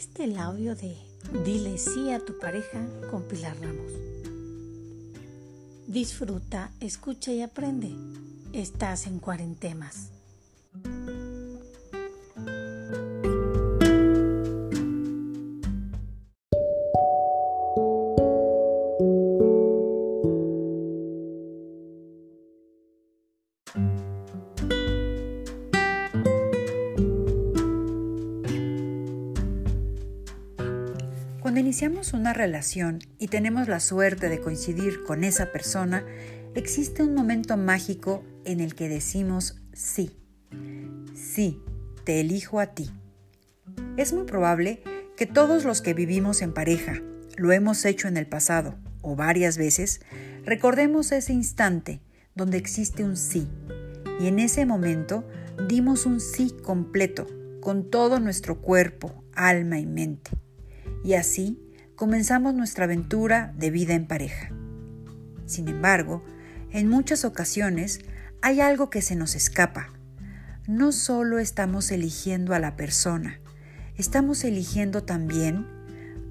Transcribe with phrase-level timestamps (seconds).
[0.00, 0.96] Este es el audio de
[1.44, 3.92] Dile sí a tu pareja con Pilar Ramos.
[5.86, 7.90] Disfruta, escucha y aprende.
[8.54, 10.08] Estás en cuarentemas.
[31.70, 36.04] Iniciamos una relación y tenemos la suerte de coincidir con esa persona,
[36.56, 40.18] existe un momento mágico en el que decimos sí.
[41.14, 41.62] Sí,
[42.02, 42.90] te elijo a ti.
[43.96, 44.82] Es muy probable
[45.16, 47.02] que todos los que vivimos en pareja,
[47.36, 50.00] lo hemos hecho en el pasado o varias veces,
[50.44, 52.00] recordemos ese instante
[52.34, 53.46] donde existe un sí.
[54.18, 55.24] Y en ese momento
[55.68, 57.28] dimos un sí completo,
[57.60, 60.32] con todo nuestro cuerpo, alma y mente
[61.04, 61.58] y así
[61.96, 64.50] comenzamos nuestra aventura de vida en pareja.
[65.46, 66.24] Sin embargo,
[66.70, 68.00] en muchas ocasiones
[68.42, 69.90] hay algo que se nos escapa.
[70.66, 73.40] No solo estamos eligiendo a la persona,
[73.96, 75.66] estamos eligiendo también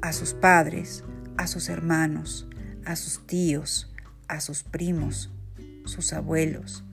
[0.00, 1.04] a sus padres,
[1.36, 2.48] a sus hermanos,
[2.84, 3.92] a sus tíos,
[4.28, 5.30] a sus primos,
[5.84, 6.84] sus abuelos,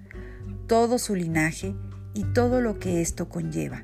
[0.68, 1.76] todo su linaje
[2.14, 3.84] y todo lo que esto conlleva.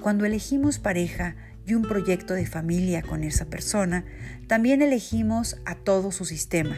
[0.00, 4.04] Cuando elegimos pareja y un proyecto de familia con esa persona,
[4.46, 6.76] también elegimos a todo su sistema.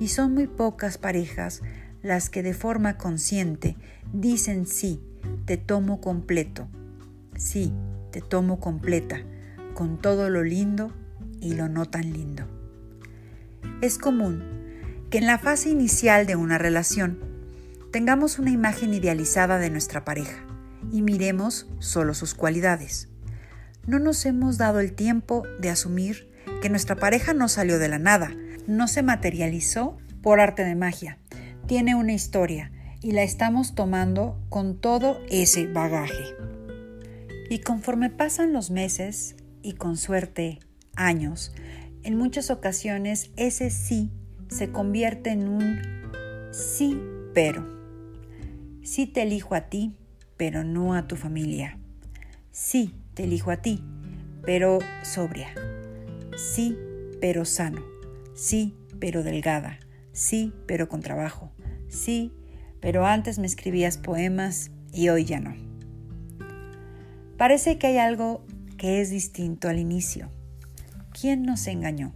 [0.00, 1.62] Y son muy pocas parejas
[2.02, 3.76] las que de forma consciente
[4.12, 5.00] dicen sí,
[5.44, 6.68] te tomo completo.
[7.36, 7.72] Sí,
[8.10, 9.22] te tomo completa,
[9.74, 10.92] con todo lo lindo
[11.40, 12.44] y lo no tan lindo.
[13.80, 14.42] Es común
[15.10, 17.18] que en la fase inicial de una relación
[17.92, 20.44] tengamos una imagen idealizada de nuestra pareja
[20.90, 23.08] y miremos solo sus cualidades
[23.86, 26.30] no nos hemos dado el tiempo de asumir
[26.62, 28.32] que nuestra pareja no salió de la nada,
[28.66, 31.18] no se materializó por arte de magia.
[31.66, 36.34] Tiene una historia y la estamos tomando con todo ese bagaje.
[37.50, 40.60] Y conforme pasan los meses y con suerte
[40.96, 41.52] años,
[42.02, 44.10] en muchas ocasiones ese sí
[44.48, 45.80] se convierte en un
[46.52, 46.98] sí
[47.34, 47.66] pero.
[48.82, 49.96] Sí te elijo a ti,
[50.36, 51.78] pero no a tu familia.
[52.52, 53.82] Sí, te elijo a ti,
[54.42, 55.54] pero sobria.
[56.36, 56.76] Sí,
[57.20, 57.82] pero sano.
[58.34, 59.78] Sí, pero delgada.
[60.12, 61.52] Sí, pero con trabajo.
[61.88, 62.32] Sí,
[62.80, 65.54] pero antes me escribías poemas y hoy ya no.
[67.36, 68.44] Parece que hay algo
[68.76, 70.30] que es distinto al inicio.
[71.18, 72.12] ¿Quién nos engañó?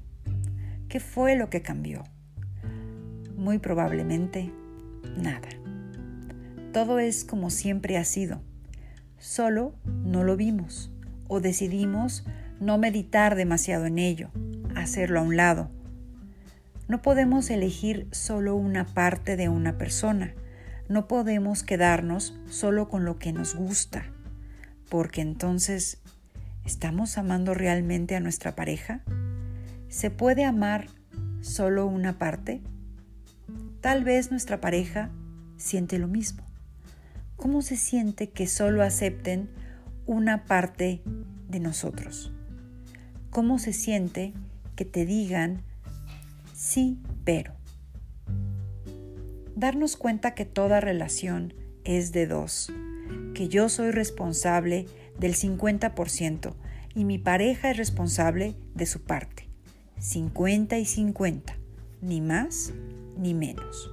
[0.88, 2.04] ¿Qué fue lo que cambió?
[3.36, 4.52] Muy probablemente
[5.16, 5.48] nada.
[6.72, 8.42] Todo es como siempre ha sido
[9.18, 10.90] solo no lo vimos
[11.28, 12.24] o decidimos
[12.60, 14.30] no meditar demasiado en ello,
[14.74, 15.70] hacerlo a un lado.
[16.88, 20.34] No podemos elegir solo una parte de una persona,
[20.88, 24.06] no podemos quedarnos solo con lo que nos gusta,
[24.88, 26.00] porque entonces,
[26.64, 29.02] ¿estamos amando realmente a nuestra pareja?
[29.88, 30.88] ¿Se puede amar
[31.42, 32.62] solo una parte?
[33.82, 35.10] Tal vez nuestra pareja
[35.56, 36.47] siente lo mismo.
[37.38, 39.48] ¿Cómo se siente que solo acepten
[40.06, 41.02] una parte
[41.48, 42.32] de nosotros?
[43.30, 44.34] ¿Cómo se siente
[44.74, 45.62] que te digan
[46.52, 47.54] sí, pero?
[49.54, 51.54] Darnos cuenta que toda relación
[51.84, 52.72] es de dos,
[53.34, 56.54] que yo soy responsable del 50%
[56.96, 59.48] y mi pareja es responsable de su parte.
[60.00, 61.56] 50 y 50,
[62.02, 62.72] ni más
[63.16, 63.92] ni menos.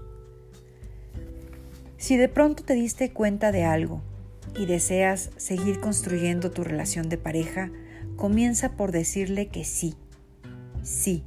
[2.05, 3.99] Si de pronto te diste cuenta de algo
[4.55, 7.71] y deseas seguir construyendo tu relación de pareja,
[8.15, 9.95] comienza por decirle que sí.
[10.83, 11.23] Sí,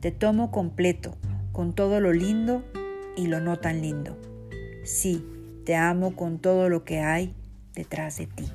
[0.00, 1.18] te tomo completo,
[1.52, 2.64] con todo lo lindo
[3.14, 4.18] y lo no tan lindo.
[4.84, 5.22] Sí,
[5.66, 7.34] te amo con todo lo que hay
[7.74, 8.46] detrás de ti.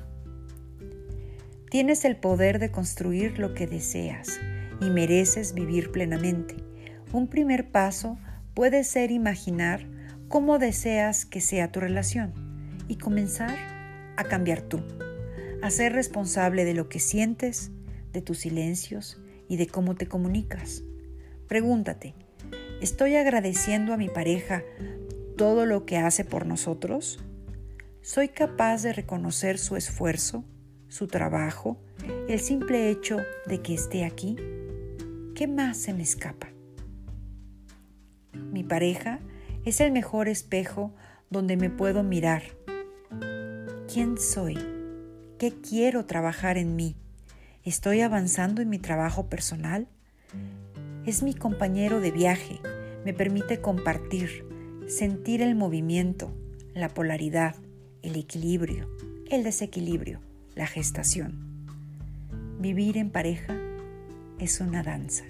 [1.70, 4.40] Tienes el poder de construir lo que deseas
[4.80, 6.56] y mereces vivir plenamente.
[7.12, 8.18] Un primer paso
[8.52, 9.86] puede ser imaginar
[10.32, 12.32] cómo deseas que sea tu relación
[12.88, 13.54] y comenzar
[14.16, 14.80] a cambiar tú,
[15.60, 17.70] a ser responsable de lo que sientes,
[18.14, 20.84] de tus silencios y de cómo te comunicas.
[21.48, 22.14] Pregúntate,
[22.80, 24.62] ¿estoy agradeciendo a mi pareja
[25.36, 27.22] todo lo que hace por nosotros?
[28.00, 30.46] ¿Soy capaz de reconocer su esfuerzo,
[30.88, 31.76] su trabajo,
[32.26, 34.36] el simple hecho de que esté aquí?
[35.34, 36.48] ¿Qué más se me escapa?
[38.32, 39.20] Mi pareja
[39.64, 40.92] es el mejor espejo
[41.30, 42.42] donde me puedo mirar.
[43.92, 44.58] ¿Quién soy?
[45.38, 46.96] ¿Qué quiero trabajar en mí?
[47.64, 49.86] ¿Estoy avanzando en mi trabajo personal?
[51.06, 52.60] Es mi compañero de viaje,
[53.04, 54.44] me permite compartir,
[54.88, 56.32] sentir el movimiento,
[56.74, 57.54] la polaridad,
[58.02, 58.88] el equilibrio,
[59.30, 60.20] el desequilibrio,
[60.54, 61.66] la gestación.
[62.58, 63.56] Vivir en pareja
[64.38, 65.24] es una danza.